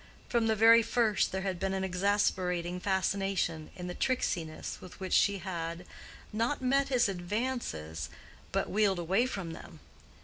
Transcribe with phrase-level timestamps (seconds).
[0.29, 5.13] From the very first there had been an exasperating fascination in the tricksiness with which
[5.13, 8.09] she had—not met his advances,
[8.51, 9.79] but—wheeled away from them.